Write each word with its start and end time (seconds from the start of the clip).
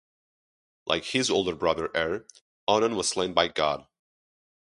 Like 0.87 1.03
his 1.05 1.29
older 1.29 1.55
brother 1.55 1.91
Er, 1.95 2.25
Onan 2.67 2.95
was 2.95 3.07
slain 3.07 3.33
by 3.35 3.49
God. 3.49 3.85